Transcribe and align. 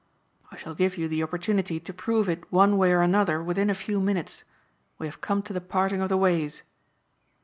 "I 0.51 0.57
shall 0.57 0.73
give 0.73 0.97
you 0.97 1.07
the 1.07 1.21
opportunity 1.21 1.79
to 1.79 1.93
prove 1.93 2.27
it 2.27 2.51
one 2.51 2.75
way 2.79 2.91
or 2.91 3.01
another 3.03 3.39
within 3.43 3.69
a 3.69 3.75
few 3.75 3.99
minutes. 4.01 4.43
We 4.97 5.05
have 5.05 5.21
come 5.21 5.43
to 5.43 5.53
the 5.53 5.61
parting 5.61 6.01
of 6.01 6.09
the 6.09 6.17
ways." 6.17 6.63